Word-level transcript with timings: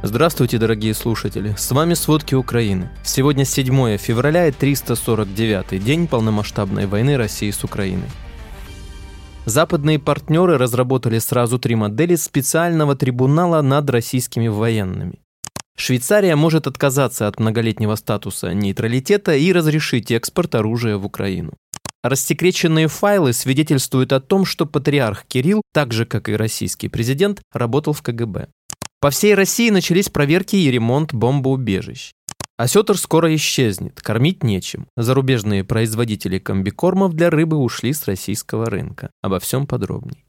Здравствуйте, 0.00 0.58
дорогие 0.58 0.94
слушатели! 0.94 1.56
С 1.58 1.72
вами 1.72 1.94
«Сводки 1.94 2.36
Украины». 2.36 2.88
Сегодня 3.02 3.44
7 3.44 3.96
февраля 3.96 4.46
и 4.46 4.52
349-й 4.52 5.80
день 5.80 6.06
полномасштабной 6.06 6.86
войны 6.86 7.16
России 7.16 7.50
с 7.50 7.64
Украиной. 7.64 8.06
Западные 9.44 9.98
партнеры 9.98 10.56
разработали 10.56 11.18
сразу 11.18 11.58
три 11.58 11.74
модели 11.74 12.14
специального 12.14 12.94
трибунала 12.94 13.60
над 13.60 13.90
российскими 13.90 14.46
военными. 14.46 15.18
Швейцария 15.76 16.36
может 16.36 16.68
отказаться 16.68 17.26
от 17.26 17.40
многолетнего 17.40 17.96
статуса 17.96 18.54
нейтралитета 18.54 19.34
и 19.34 19.52
разрешить 19.52 20.12
экспорт 20.12 20.54
оружия 20.54 20.96
в 20.96 21.06
Украину. 21.06 21.54
Рассекреченные 22.04 22.86
файлы 22.86 23.32
свидетельствуют 23.32 24.12
о 24.12 24.20
том, 24.20 24.44
что 24.44 24.64
патриарх 24.64 25.24
Кирилл, 25.26 25.62
так 25.72 25.92
же 25.92 26.06
как 26.06 26.28
и 26.28 26.36
российский 26.36 26.88
президент, 26.88 27.42
работал 27.52 27.92
в 27.92 28.02
КГБ. 28.02 28.46
По 29.00 29.10
всей 29.10 29.34
России 29.34 29.70
начались 29.70 30.08
проверки 30.08 30.56
и 30.56 30.70
ремонт 30.70 31.14
бомбоубежищ. 31.14 32.12
Осетр 32.56 32.98
скоро 32.98 33.32
исчезнет, 33.36 34.00
кормить 34.00 34.42
нечем. 34.42 34.88
Зарубежные 34.96 35.62
производители 35.62 36.40
комбикормов 36.40 37.14
для 37.14 37.30
рыбы 37.30 37.56
ушли 37.58 37.92
с 37.92 38.06
российского 38.06 38.66
рынка. 38.66 39.10
Обо 39.22 39.38
всем 39.38 39.68
подробней. 39.68 40.24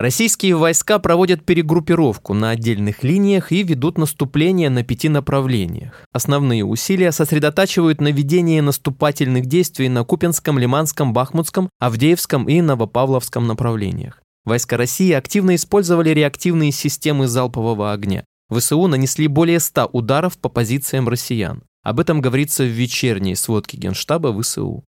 Российские 0.00 0.56
войска 0.56 0.98
проводят 0.98 1.44
перегруппировку 1.44 2.34
на 2.34 2.50
отдельных 2.50 3.04
линиях 3.04 3.52
и 3.52 3.62
ведут 3.62 3.98
наступление 3.98 4.70
на 4.70 4.82
пяти 4.82 5.08
направлениях. 5.08 6.04
Основные 6.12 6.64
усилия 6.64 7.12
сосредотачивают 7.12 8.00
на 8.00 8.08
ведении 8.08 8.58
наступательных 8.58 9.46
действий 9.46 9.88
на 9.88 10.02
Купинском, 10.02 10.58
Лиманском, 10.58 11.12
Бахмутском, 11.12 11.68
Авдеевском 11.78 12.48
и 12.48 12.60
Новопавловском 12.60 13.46
направлениях. 13.46 14.20
Войска 14.48 14.78
России 14.78 15.12
активно 15.12 15.54
использовали 15.54 16.08
реактивные 16.08 16.72
системы 16.72 17.28
залпового 17.28 17.92
огня. 17.92 18.24
ВСУ 18.50 18.86
нанесли 18.86 19.28
более 19.28 19.60
100 19.60 19.90
ударов 19.92 20.38
по 20.38 20.48
позициям 20.48 21.06
россиян. 21.06 21.62
Об 21.82 22.00
этом 22.00 22.22
говорится 22.22 22.64
в 22.64 22.68
вечерней 22.68 23.36
сводке 23.36 23.76
Генштаба 23.76 24.34
ВСУ. 24.40 24.84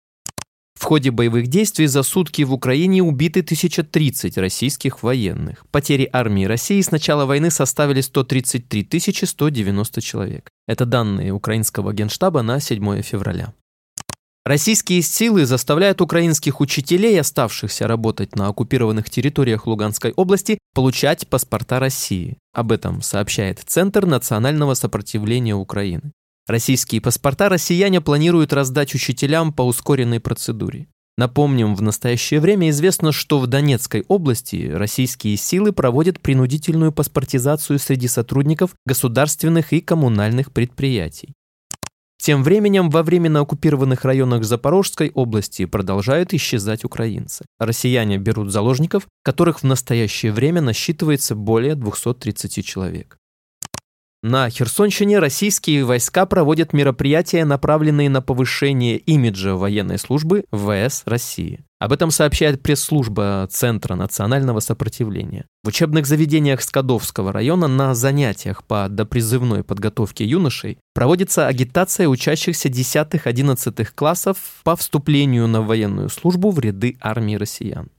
В 0.77 0.83
ходе 0.83 1.09
боевых 1.11 1.47
действий 1.47 1.87
за 1.87 2.03
сутки 2.03 2.41
в 2.41 2.51
Украине 2.51 3.01
убиты 3.01 3.39
1030 3.39 4.37
российских 4.37 5.03
военных. 5.03 5.65
Потери 5.71 6.09
армии 6.11 6.43
России 6.43 6.81
с 6.81 6.91
начала 6.91 7.25
войны 7.25 7.49
составили 7.49 8.01
133 8.01 9.25
190 9.25 10.01
человек. 10.01 10.49
Это 10.67 10.85
данные 10.85 11.31
украинского 11.31 11.93
генштаба 11.93 12.41
на 12.41 12.59
7 12.59 13.01
февраля. 13.01 13.53
Российские 14.45 15.01
силы 15.01 15.47
заставляют 15.47 16.01
украинских 16.01 16.61
учителей, 16.61 17.19
оставшихся 17.19 17.87
работать 17.87 18.35
на 18.35 18.47
оккупированных 18.47 19.09
территориях 19.09 19.65
Луганской 19.65 20.11
области, 20.15 20.59
получать 20.75 21.27
паспорта 21.27 21.79
России. 21.79 22.37
Об 22.53 22.71
этом 22.71 23.01
сообщает 23.01 23.63
Центр 23.65 24.05
национального 24.05 24.75
сопротивления 24.75 25.55
Украины. 25.55 26.11
Российские 26.45 27.01
паспорта 27.01 27.49
россияне 27.49 28.01
планируют 28.01 28.53
раздать 28.53 28.93
учителям 28.93 29.51
по 29.51 29.63
ускоренной 29.63 30.19
процедуре. 30.19 30.85
Напомним, 31.17 31.73
в 31.73 31.81
настоящее 31.81 32.39
время 32.39 32.69
известно, 32.69 33.11
что 33.11 33.39
в 33.39 33.47
Донецкой 33.47 34.05
области 34.07 34.69
российские 34.71 35.37
силы 35.37 35.71
проводят 35.71 36.19
принудительную 36.19 36.91
паспортизацию 36.91 37.79
среди 37.79 38.07
сотрудников 38.07 38.75
государственных 38.85 39.73
и 39.73 39.81
коммунальных 39.81 40.51
предприятий. 40.51 41.33
Тем 42.25 42.41
временем 42.41 42.89
во 42.89 43.03
временно 43.03 43.41
оккупированных 43.41 44.03
районах 44.03 44.45
Запорожской 44.45 45.11
области 45.13 45.65
продолжают 45.65 46.33
исчезать 46.33 46.83
украинцы. 46.83 47.45
Россияне 47.59 48.17
берут 48.17 48.51
заложников, 48.51 49.07
которых 49.23 49.59
в 49.59 49.63
настоящее 49.63 50.31
время 50.31 50.59
насчитывается 50.59 51.35
более 51.35 51.75
230 51.75 52.65
человек. 52.65 53.19
На 54.23 54.49
Херсонщине 54.49 55.19
российские 55.19 55.85
войска 55.85 56.25
проводят 56.25 56.73
мероприятия, 56.73 57.45
направленные 57.45 58.09
на 58.09 58.23
повышение 58.23 58.97
имиджа 58.97 59.53
военной 59.53 59.99
службы 59.99 60.45
ВС 60.51 61.03
России. 61.05 61.63
Об 61.85 61.91
этом 61.91 62.09
сообщает 62.09 62.63
пресс-служба 62.63 63.47
Центра 63.51 63.93
национального 63.93 64.59
сопротивления. 64.59 65.45
В 65.63 65.67
учебных 65.67 66.07
заведениях 66.07 66.63
Скадовского 66.63 67.31
района 67.31 67.67
на 67.67 67.93
занятиях 67.93 68.63
по 68.63 68.87
допризывной 68.89 69.63
подготовке 69.63 70.25
юношей 70.25 70.79
проводится 70.95 71.45
агитация 71.45 72.07
учащихся 72.07 72.69
10-11 72.69 73.87
классов 73.93 74.37
по 74.63 74.75
вступлению 74.75 75.47
на 75.47 75.61
военную 75.61 76.09
службу 76.09 76.49
в 76.49 76.57
ряды 76.57 76.97
армии 77.01 77.35
россиян. 77.35 77.91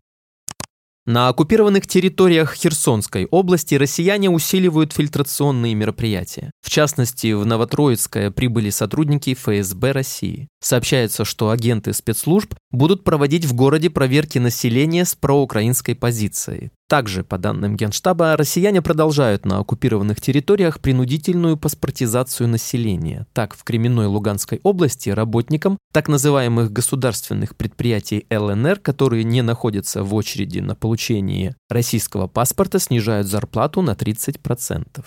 На 1.09 1.29
оккупированных 1.29 1.87
территориях 1.87 2.55
Херсонской 2.55 3.27
области 3.31 3.77
россияне 3.77 4.29
усиливают 4.29 4.93
фильтрационные 4.93 5.73
мероприятия. 5.73 6.51
В 6.63 6.69
частности, 6.69 7.33
в 7.33 7.47
Новотроицкое 7.47 8.33
прибыли 8.33 8.71
сотрудники 8.71 9.35
ФСБ 9.35 9.93
России. 9.93 10.49
Сообщается, 10.61 11.25
что 11.25 11.51
агенты 11.51 11.93
спецслужб 11.93 12.55
будут 12.73 13.05
проводить 13.05 13.45
в 13.45 13.55
городе 13.55 13.89
проверки 13.89 14.39
населения 14.39 15.05
с 15.05 15.15
проукраинской 15.15 15.95
позицией. 15.95 16.73
Также, 16.89 17.25
по 17.25 17.37
данным 17.37 17.77
Генштаба, 17.77 18.37
россияне 18.37 18.81
продолжают 18.81 19.45
на 19.45 19.59
оккупированных 19.59 20.21
территориях 20.21 20.81
принудительную 20.81 21.57
паспортизацию 21.57 22.49
населения. 22.49 23.27
Так, 23.33 23.57
в 23.57 23.65
Кременной 23.65 24.07
Луганской 24.07 24.61
области 24.63 25.11
работникам 25.11 25.79
так 25.93 26.09
называемых 26.09 26.73
государственных 26.73 27.57
предприятий 27.57 28.27
ЛНР, 28.31 28.79
которые 28.79 29.25
не 29.25 29.43
находятся 29.43 30.05
в 30.05 30.15
очереди 30.15 30.61
на 30.61 30.77
получение 30.77 31.57
российского 31.69 32.29
паспорта, 32.29 32.79
снижают 32.79 33.27
зарплату 33.27 33.83
на 33.83 33.91
30%. 33.91 35.05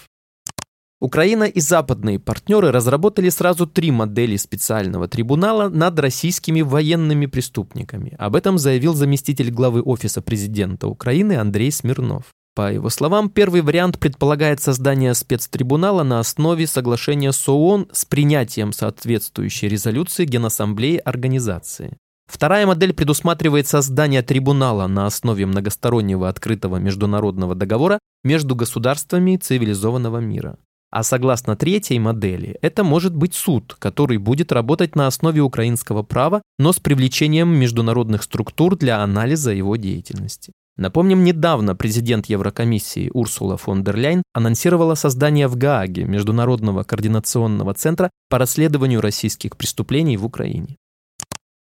Украина 1.01 1.45
и 1.45 1.61
западные 1.61 2.19
партнеры 2.19 2.71
разработали 2.71 3.29
сразу 3.29 3.65
три 3.65 3.89
модели 3.89 4.35
специального 4.35 5.07
трибунала 5.07 5.69
над 5.69 5.97
российскими 5.97 6.61
военными 6.61 7.25
преступниками. 7.25 8.15
Об 8.19 8.35
этом 8.35 8.57
заявил 8.57 8.93
заместитель 8.93 9.49
главы 9.49 9.81
Офиса 9.81 10.21
президента 10.21 10.87
Украины 10.87 11.37
Андрей 11.37 11.71
Смирнов. 11.71 12.25
По 12.53 12.73
его 12.73 12.89
словам, 12.89 13.29
первый 13.29 13.61
вариант 13.61 13.97
предполагает 13.99 14.61
создание 14.61 15.13
спецтрибунала 15.13 16.03
на 16.03 16.19
основе 16.19 16.67
соглашения 16.67 17.31
с 17.31 17.47
ООН 17.47 17.87
с 17.93 18.03
принятием 18.03 18.73
соответствующей 18.73 19.69
резолюции 19.69 20.25
Генассамблеи 20.25 20.97
организации. 20.97 21.95
Вторая 22.27 22.67
модель 22.67 22.93
предусматривает 22.93 23.67
создание 23.67 24.21
трибунала 24.21 24.87
на 24.87 25.05
основе 25.05 25.45
многостороннего 25.45 26.27
открытого 26.27 26.75
международного 26.75 27.55
договора 27.55 27.99
между 28.25 28.53
государствами 28.55 29.37
цивилизованного 29.37 30.17
мира. 30.17 30.57
А 30.91 31.03
согласно 31.03 31.55
третьей 31.55 31.99
модели, 31.99 32.57
это 32.61 32.83
может 32.83 33.15
быть 33.15 33.35
суд, 33.35 33.75
который 33.77 34.17
будет 34.17 34.51
работать 34.51 34.95
на 34.95 35.05
основе 35.05 35.41
украинского 35.41 36.01
права, 36.01 36.41
но 36.57 36.73
с 36.73 36.79
привлечением 36.79 37.49
международных 37.49 38.23
структур 38.23 38.75
для 38.75 39.03
анализа 39.03 39.51
его 39.51 39.75
деятельности. 39.75 40.51
Напомним, 40.77 41.23
недавно 41.25 41.75
президент 41.75 42.27
Еврокомиссии 42.27 43.11
Урсула 43.13 43.57
фон 43.57 43.83
дер 43.83 43.97
Ляйн 43.97 44.23
анонсировала 44.33 44.95
создание 44.95 45.47
в 45.47 45.57
Гааге 45.57 46.05
Международного 46.05 46.83
координационного 46.83 47.73
центра 47.73 48.09
по 48.29 48.37
расследованию 48.37 49.01
российских 49.01 49.57
преступлений 49.57 50.15
в 50.15 50.25
Украине. 50.25 50.77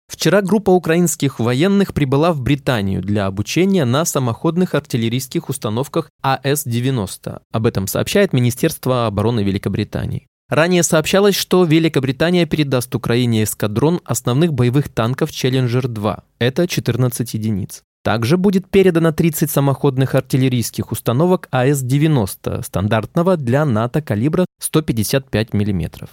Вчера 0.08 0.40
группа 0.40 0.70
украинских 0.70 1.40
военных 1.40 1.92
прибыла 1.92 2.32
в 2.32 2.40
Британию 2.40 3.02
для 3.02 3.26
обучения 3.26 3.84
на 3.84 4.04
самоходных 4.04 4.74
артиллерийских 4.74 5.48
установках 5.48 6.10
АС-90. 6.22 7.40
Об 7.52 7.66
этом 7.66 7.86
сообщает 7.86 8.32
Министерство 8.32 9.06
обороны 9.06 9.40
Великобритании. 9.40 10.26
Ранее 10.48 10.84
сообщалось, 10.84 11.34
что 11.34 11.64
Великобритания 11.64 12.46
передаст 12.46 12.94
Украине 12.94 13.42
эскадрон 13.42 14.00
основных 14.04 14.52
боевых 14.52 14.88
танков 14.88 15.30
«Челленджер-2». 15.30 16.22
Это 16.38 16.68
14 16.68 17.34
единиц. 17.34 17.82
Также 18.04 18.36
будет 18.36 18.70
передано 18.70 19.10
30 19.10 19.50
самоходных 19.50 20.14
артиллерийских 20.14 20.92
установок 20.92 21.48
АС-90 21.50 22.62
стандартного 22.62 23.36
для 23.36 23.64
НАТО 23.64 24.00
калибра 24.00 24.46
155 24.60 25.52
мм. 25.52 26.08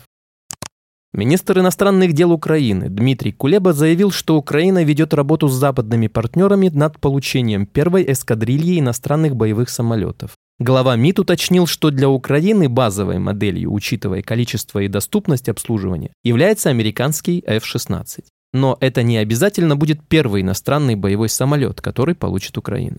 Министр 1.15 1.59
иностранных 1.59 2.13
дел 2.13 2.31
Украины 2.31 2.89
Дмитрий 2.89 3.31
Кулеба 3.31 3.73
заявил, 3.73 4.09
что 4.09 4.35
Украина 4.35 4.83
ведет 4.83 5.13
работу 5.13 5.47
с 5.47 5.53
западными 5.53 6.07
партнерами 6.07 6.69
над 6.69 6.99
получением 6.99 7.67
первой 7.67 8.03
эскадрильи 8.11 8.79
иностранных 8.79 9.35
боевых 9.35 9.69
самолетов. 9.69 10.31
Глава 10.57 10.95
МИД 10.95 11.19
уточнил, 11.19 11.67
что 11.67 11.91
для 11.91 12.09
Украины 12.09 12.67
базовой 12.67 13.19
моделью, 13.19 13.71
учитывая 13.71 14.23
количество 14.23 14.79
и 14.79 14.87
доступность 14.87 15.49
обслуживания, 15.49 16.13
является 16.23 16.71
американский 16.71 17.43
F-16. 17.45 18.23
Но 18.53 18.77
это 18.79 19.03
не 19.03 19.17
обязательно 19.17 19.75
будет 19.75 20.07
первый 20.07 20.41
иностранный 20.41 20.95
боевой 20.95 21.29
самолет, 21.29 21.79
который 21.79 22.15
получит 22.15 22.57
Украина. 22.57 22.97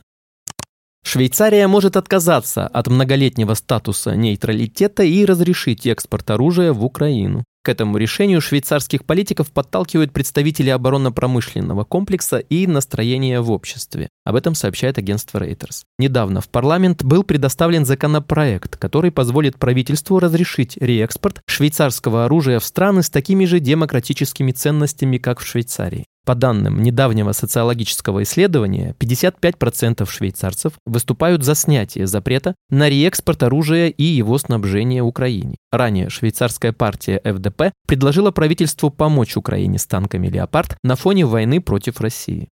Швейцария 1.04 1.66
может 1.66 1.96
отказаться 1.96 2.66
от 2.66 2.86
многолетнего 2.86 3.54
статуса 3.54 4.14
нейтралитета 4.14 5.02
и 5.02 5.24
разрешить 5.24 5.86
экспорт 5.86 6.30
оружия 6.30 6.72
в 6.72 6.84
Украину. 6.84 7.42
К 7.64 7.70
этому 7.70 7.96
решению 7.96 8.42
швейцарских 8.42 9.06
политиков 9.06 9.50
подталкивают 9.50 10.12
представители 10.12 10.68
оборонно-промышленного 10.68 11.84
комплекса 11.84 12.36
и 12.36 12.66
настроения 12.66 13.40
в 13.40 13.50
обществе. 13.50 14.10
Об 14.22 14.36
этом 14.36 14.54
сообщает 14.54 14.98
агентство 14.98 15.38
Reuters. 15.38 15.84
Недавно 15.98 16.42
в 16.42 16.50
парламент 16.50 17.02
был 17.02 17.22
предоставлен 17.22 17.86
законопроект, 17.86 18.76
который 18.76 19.10
позволит 19.10 19.58
правительству 19.58 20.18
разрешить 20.18 20.76
реэкспорт 20.76 21.40
швейцарского 21.46 22.26
оружия 22.26 22.58
в 22.58 22.66
страны 22.66 23.02
с 23.02 23.08
такими 23.08 23.46
же 23.46 23.60
демократическими 23.60 24.52
ценностями, 24.52 25.16
как 25.16 25.40
в 25.40 25.46
Швейцарии. 25.46 26.04
По 26.24 26.34
данным 26.34 26.82
недавнего 26.82 27.32
социологического 27.32 28.22
исследования, 28.22 28.94
55% 28.98 30.08
швейцарцев 30.08 30.72
выступают 30.86 31.44
за 31.44 31.54
снятие 31.54 32.06
запрета 32.06 32.54
на 32.70 32.88
реэкспорт 32.88 33.42
оружия 33.42 33.88
и 33.88 34.04
его 34.04 34.38
снабжение 34.38 35.02
Украине. 35.02 35.56
Ранее 35.70 36.08
швейцарская 36.08 36.72
партия 36.72 37.20
ФДП 37.24 37.72
предложила 37.86 38.30
правительству 38.30 38.90
помочь 38.90 39.36
Украине 39.36 39.78
с 39.78 39.86
танками 39.86 40.28
«Леопард» 40.28 40.78
на 40.82 40.96
фоне 40.96 41.26
войны 41.26 41.60
против 41.60 42.00
России. 42.00 42.48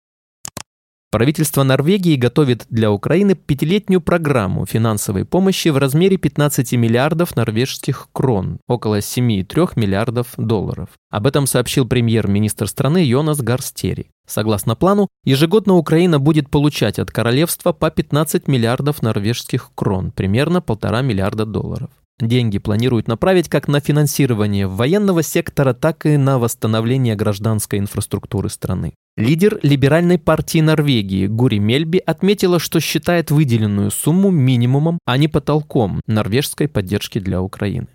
Правительство 1.10 1.64
Норвегии 1.64 2.14
готовит 2.14 2.66
для 2.70 2.92
Украины 2.92 3.34
пятилетнюю 3.34 4.00
программу 4.00 4.64
финансовой 4.64 5.24
помощи 5.24 5.66
в 5.66 5.76
размере 5.76 6.16
15 6.16 6.72
миллиардов 6.74 7.34
норвежских 7.34 8.06
крон, 8.12 8.60
около 8.68 9.00
7,3 9.00 9.72
миллиардов 9.74 10.28
долларов. 10.36 10.90
Об 11.10 11.26
этом 11.26 11.48
сообщил 11.48 11.88
премьер-министр 11.88 12.68
страны 12.68 12.98
Йонас 12.98 13.40
Гарстери. 13.40 14.10
Согласно 14.28 14.76
плану, 14.76 15.08
ежегодно 15.24 15.74
Украина 15.74 16.20
будет 16.20 16.48
получать 16.48 17.00
от 17.00 17.10
королевства 17.10 17.72
по 17.72 17.90
15 17.90 18.46
миллиардов 18.46 19.02
норвежских 19.02 19.72
крон, 19.74 20.12
примерно 20.12 20.60
полтора 20.62 21.02
миллиарда 21.02 21.44
долларов. 21.44 21.90
Деньги 22.20 22.58
планируют 22.58 23.08
направить 23.08 23.48
как 23.48 23.66
на 23.66 23.80
финансирование 23.80 24.66
военного 24.66 25.22
сектора, 25.22 25.72
так 25.72 26.04
и 26.04 26.18
на 26.18 26.38
восстановление 26.38 27.16
гражданской 27.16 27.78
инфраструктуры 27.78 28.50
страны. 28.50 28.92
Лидер 29.16 29.58
либеральной 29.62 30.18
партии 30.18 30.60
Норвегии 30.60 31.26
Гури 31.26 31.58
Мельби 31.58 31.98
отметила, 31.98 32.58
что 32.58 32.78
считает 32.80 33.30
выделенную 33.30 33.90
сумму 33.90 34.30
минимумом, 34.30 34.98
а 35.06 35.16
не 35.16 35.28
потолком 35.28 36.00
норвежской 36.06 36.68
поддержки 36.68 37.18
для 37.18 37.42
Украины. 37.42 37.88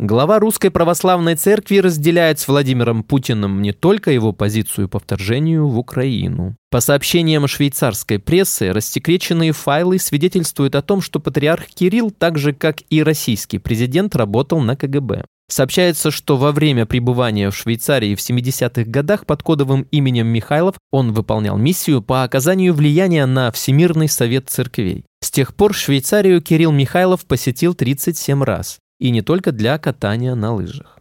Глава 0.00 0.38
Русской 0.38 0.70
Православной 0.70 1.34
Церкви 1.34 1.78
разделяет 1.78 2.38
с 2.38 2.46
Владимиром 2.46 3.02
Путиным 3.02 3.60
не 3.60 3.72
только 3.72 4.12
его 4.12 4.32
позицию 4.32 4.88
по 4.88 5.00
вторжению 5.00 5.66
в 5.66 5.76
Украину. 5.76 6.54
По 6.70 6.78
сообщениям 6.78 7.48
швейцарской 7.48 8.20
прессы, 8.20 8.72
рассекреченные 8.72 9.50
файлы 9.50 9.98
свидетельствуют 9.98 10.76
о 10.76 10.82
том, 10.82 11.00
что 11.00 11.18
патриарх 11.18 11.66
Кирилл, 11.66 12.12
так 12.12 12.38
же 12.38 12.52
как 12.52 12.82
и 12.90 13.02
российский 13.02 13.58
президент, 13.58 14.14
работал 14.14 14.60
на 14.60 14.76
КГБ. 14.76 15.24
Сообщается, 15.50 16.12
что 16.12 16.36
во 16.36 16.52
время 16.52 16.86
пребывания 16.86 17.50
в 17.50 17.56
Швейцарии 17.56 18.14
в 18.14 18.20
70-х 18.20 18.88
годах 18.88 19.26
под 19.26 19.42
кодовым 19.42 19.84
именем 19.90 20.28
Михайлов 20.28 20.76
он 20.92 21.10
выполнял 21.12 21.58
миссию 21.58 22.02
по 22.02 22.22
оказанию 22.22 22.72
влияния 22.72 23.26
на 23.26 23.50
Всемирный 23.50 24.08
совет 24.08 24.48
церквей. 24.48 25.06
С 25.20 25.32
тех 25.32 25.56
пор 25.56 25.74
Швейцарию 25.74 26.40
Кирилл 26.40 26.70
Михайлов 26.70 27.26
посетил 27.26 27.74
37 27.74 28.44
раз 28.44 28.78
и 28.98 29.10
не 29.10 29.22
только 29.22 29.52
для 29.52 29.78
катания 29.78 30.34
на 30.34 30.54
лыжах. 30.54 30.98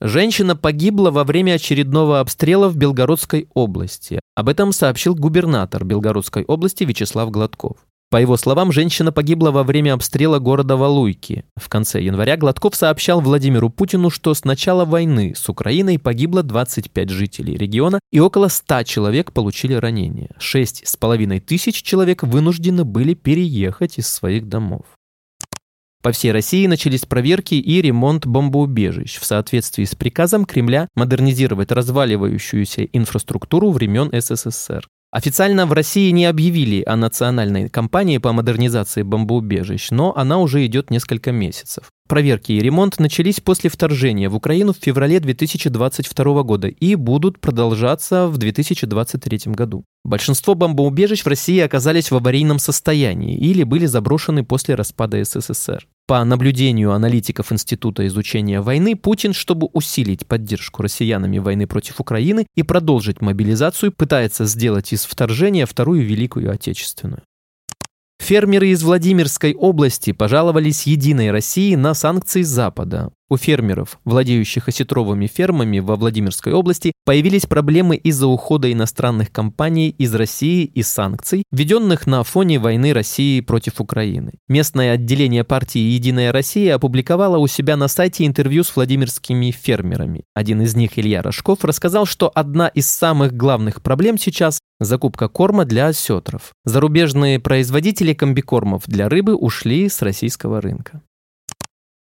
Женщина 0.00 0.54
погибла 0.54 1.10
во 1.10 1.24
время 1.24 1.54
очередного 1.54 2.20
обстрела 2.20 2.68
в 2.68 2.76
Белгородской 2.76 3.48
области. 3.54 4.20
Об 4.36 4.48
этом 4.48 4.72
сообщил 4.72 5.16
губернатор 5.16 5.84
Белгородской 5.84 6.44
области 6.44 6.84
Вячеслав 6.84 7.30
Гладков. 7.30 7.78
По 8.10 8.16
его 8.16 8.38
словам, 8.38 8.72
женщина 8.72 9.12
погибла 9.12 9.50
во 9.50 9.64
время 9.64 9.92
обстрела 9.92 10.38
города 10.38 10.76
Валуйки. 10.76 11.44
В 11.56 11.68
конце 11.68 12.00
января 12.00 12.38
Гладков 12.38 12.74
сообщал 12.74 13.20
Владимиру 13.20 13.68
Путину, 13.68 14.08
что 14.08 14.32
с 14.32 14.44
начала 14.44 14.86
войны 14.86 15.34
с 15.36 15.46
Украиной 15.50 15.98
погибло 15.98 16.42
25 16.42 17.10
жителей 17.10 17.58
региона 17.58 18.00
и 18.10 18.20
около 18.20 18.48
100 18.48 18.84
человек 18.84 19.32
получили 19.32 19.74
ранения. 19.74 20.30
6,5 20.40 21.40
тысяч 21.40 21.82
человек 21.82 22.22
вынуждены 22.22 22.84
были 22.84 23.12
переехать 23.12 23.98
из 23.98 24.08
своих 24.08 24.48
домов. 24.48 24.86
По 26.02 26.12
всей 26.12 26.30
России 26.30 26.66
начались 26.66 27.04
проверки 27.04 27.54
и 27.54 27.82
ремонт 27.82 28.24
бомбоубежищ 28.24 29.18
в 29.18 29.24
соответствии 29.24 29.84
с 29.84 29.96
приказом 29.96 30.44
Кремля 30.44 30.88
модернизировать 30.94 31.72
разваливающуюся 31.72 32.84
инфраструктуру 32.84 33.70
времен 33.70 34.10
СССР. 34.12 34.86
Официально 35.10 35.64
в 35.64 35.72
России 35.72 36.10
не 36.10 36.26
объявили 36.26 36.82
о 36.86 36.94
национальной 36.94 37.70
кампании 37.70 38.18
по 38.18 38.32
модернизации 38.32 39.02
бомбоубежищ, 39.02 39.90
но 39.90 40.14
она 40.14 40.38
уже 40.38 40.66
идет 40.66 40.90
несколько 40.90 41.32
месяцев. 41.32 41.90
Проверки 42.06 42.52
и 42.52 42.60
ремонт 42.60 42.98
начались 42.98 43.40
после 43.40 43.70
вторжения 43.70 44.28
в 44.28 44.34
Украину 44.34 44.74
в 44.74 44.76
феврале 44.76 45.18
2022 45.20 46.42
года 46.42 46.68
и 46.68 46.94
будут 46.94 47.40
продолжаться 47.40 48.28
в 48.28 48.36
2023 48.36 49.52
году. 49.54 49.84
Большинство 50.04 50.54
бомбоубежищ 50.54 51.22
в 51.22 51.28
России 51.28 51.60
оказались 51.60 52.10
в 52.10 52.16
аварийном 52.16 52.58
состоянии 52.58 53.38
или 53.38 53.62
были 53.62 53.86
заброшены 53.86 54.44
после 54.44 54.74
распада 54.74 55.24
СССР. 55.24 55.86
По 56.08 56.24
наблюдению 56.24 56.92
аналитиков 56.92 57.52
Института 57.52 58.06
изучения 58.06 58.62
войны, 58.62 58.96
Путин, 58.96 59.34
чтобы 59.34 59.68
усилить 59.74 60.26
поддержку 60.26 60.80
россиянами 60.80 61.36
войны 61.38 61.66
против 61.66 62.00
Украины 62.00 62.46
и 62.56 62.62
продолжить 62.62 63.20
мобилизацию, 63.20 63.92
пытается 63.92 64.46
сделать 64.46 64.90
из 64.94 65.04
вторжения 65.04 65.66
Вторую 65.66 66.02
Великую 66.06 66.50
Отечественную. 66.50 67.20
Фермеры 68.20 68.68
из 68.68 68.82
Владимирской 68.82 69.52
области 69.52 70.12
пожаловались 70.12 70.86
Единой 70.86 71.30
России 71.30 71.74
на 71.74 71.92
санкции 71.92 72.40
Запада. 72.40 73.12
У 73.30 73.36
фермеров, 73.36 73.98
владеющих 74.06 74.68
осетровыми 74.68 75.26
фермами 75.26 75.80
во 75.80 75.96
Владимирской 75.96 76.54
области, 76.54 76.92
появились 77.04 77.44
проблемы 77.44 77.96
из-за 77.96 78.26
ухода 78.26 78.72
иностранных 78.72 79.30
компаний 79.30 79.90
из 79.90 80.14
России 80.14 80.64
и 80.64 80.82
санкций, 80.82 81.42
введенных 81.52 82.06
на 82.06 82.22
фоне 82.24 82.58
войны 82.58 82.94
России 82.94 83.40
против 83.40 83.82
Украины. 83.82 84.38
Местное 84.48 84.92
отделение 84.92 85.44
партии 85.44 85.78
«Единая 85.78 86.32
Россия» 86.32 86.74
опубликовало 86.74 87.36
у 87.36 87.46
себя 87.46 87.76
на 87.76 87.88
сайте 87.88 88.24
интервью 88.24 88.64
с 88.64 88.74
владимирскими 88.74 89.50
фермерами. 89.50 90.24
Один 90.34 90.62
из 90.62 90.74
них, 90.74 90.98
Илья 90.98 91.20
Рожков, 91.20 91.64
рассказал, 91.64 92.06
что 92.06 92.32
одна 92.34 92.68
из 92.68 92.88
самых 92.88 93.34
главных 93.34 93.82
проблем 93.82 94.16
сейчас– 94.16 94.58
закупка 94.80 95.28
корма 95.28 95.66
для 95.66 95.88
осетров. 95.88 96.52
Зарубежные 96.64 97.40
производители 97.40 98.14
комбикормов 98.14 98.84
для 98.86 99.10
рыбы 99.10 99.34
ушли 99.34 99.90
с 99.90 100.00
российского 100.00 100.62
рынка. 100.62 101.02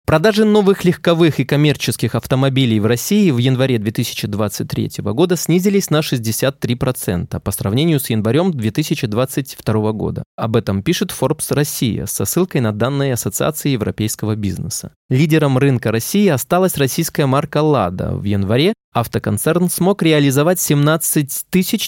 Продажи 0.07 0.45
новых 0.45 0.85
легковых 0.85 1.41
и 1.41 1.43
коммерческих 1.43 2.15
автомобилей 2.15 2.79
в 2.79 2.85
России 2.85 3.29
в 3.29 3.39
январе 3.39 3.77
2023 3.77 4.89
года 4.99 5.35
снизились 5.35 5.89
на 5.89 5.99
63% 5.99 7.41
по 7.41 7.51
сравнению 7.51 7.99
с 7.99 8.09
январем 8.09 8.51
2022 8.51 9.91
года. 9.91 10.23
Об 10.37 10.55
этом 10.55 10.81
пишет 10.81 11.11
Forbes 11.11 11.53
Россия 11.53 12.05
со 12.05 12.23
ссылкой 12.23 12.61
на 12.61 12.71
данные 12.71 13.15
Ассоциации 13.15 13.71
европейского 13.71 14.37
бизнеса. 14.37 14.93
Лидером 15.09 15.57
рынка 15.57 15.91
России 15.91 16.29
осталась 16.29 16.77
российская 16.77 17.25
марка 17.25 17.61
«Лада». 17.61 18.15
В 18.15 18.23
январе 18.23 18.75
автоконцерн 18.93 19.69
смог 19.69 20.03
реализовать 20.03 20.61
17 20.61 21.47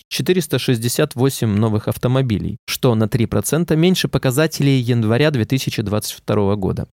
468 0.09 1.47
новых 1.47 1.87
автомобилей, 1.87 2.57
что 2.67 2.93
на 2.95 3.05
3% 3.05 3.73
меньше 3.77 4.09
показателей 4.09 4.77
января 4.81 5.31
2022 5.31 6.55
года. 6.57 6.85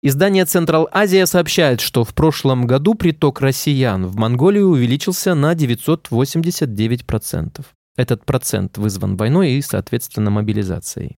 Издание 0.00 0.44
Central 0.44 0.86
Asia 0.92 1.26
сообщает, 1.26 1.80
что 1.80 2.04
в 2.04 2.14
прошлом 2.14 2.68
году 2.68 2.94
приток 2.94 3.40
россиян 3.40 4.06
в 4.06 4.14
Монголию 4.14 4.68
увеличился 4.68 5.34
на 5.34 5.54
989%. 5.54 7.66
Этот 7.96 8.24
процент 8.24 8.78
вызван 8.78 9.16
войной 9.16 9.54
и, 9.54 9.62
соответственно, 9.62 10.30
мобилизацией. 10.30 11.16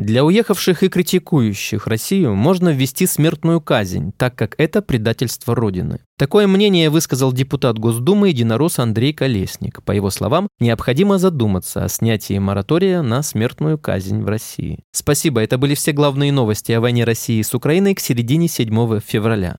Для 0.00 0.24
уехавших 0.24 0.82
и 0.82 0.88
критикующих 0.88 1.86
Россию 1.86 2.34
можно 2.34 2.70
ввести 2.70 3.06
смертную 3.06 3.60
казнь, 3.60 4.12
так 4.16 4.34
как 4.34 4.54
это 4.56 4.80
предательство 4.80 5.54
Родины. 5.54 6.00
Такое 6.16 6.46
мнение 6.46 6.88
высказал 6.88 7.34
депутат 7.34 7.78
Госдумы 7.78 8.30
единорос 8.30 8.78
Андрей 8.78 9.12
Колесник. 9.12 9.82
По 9.82 9.92
его 9.92 10.08
словам, 10.08 10.48
необходимо 10.58 11.18
задуматься 11.18 11.84
о 11.84 11.88
снятии 11.90 12.38
моратория 12.38 13.02
на 13.02 13.22
смертную 13.22 13.76
казнь 13.76 14.22
в 14.22 14.26
России. 14.26 14.78
Спасибо, 14.90 15.42
это 15.42 15.58
были 15.58 15.74
все 15.74 15.92
главные 15.92 16.32
новости 16.32 16.72
о 16.72 16.80
войне 16.80 17.04
России 17.04 17.42
с 17.42 17.52
Украиной 17.52 17.94
к 17.94 18.00
середине 18.00 18.48
7 18.48 19.00
февраля. 19.00 19.58